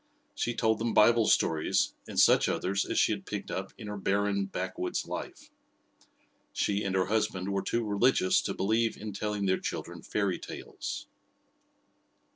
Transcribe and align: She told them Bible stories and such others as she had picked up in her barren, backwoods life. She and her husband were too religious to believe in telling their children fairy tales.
She 0.33 0.55
told 0.55 0.79
them 0.79 0.95
Bible 0.95 1.27
stories 1.27 1.93
and 2.07 2.19
such 2.19 2.49
others 2.49 2.85
as 2.85 2.97
she 2.97 3.11
had 3.11 3.27
picked 3.27 3.51
up 3.51 3.71
in 3.77 3.85
her 3.85 3.97
barren, 3.97 4.47
backwoods 4.47 5.05
life. 5.07 5.51
She 6.53 6.83
and 6.83 6.95
her 6.95 7.05
husband 7.05 7.53
were 7.53 7.61
too 7.61 7.85
religious 7.85 8.41
to 8.41 8.55
believe 8.55 8.97
in 8.97 9.13
telling 9.13 9.45
their 9.45 9.59
children 9.59 10.01
fairy 10.01 10.39
tales. 10.39 11.05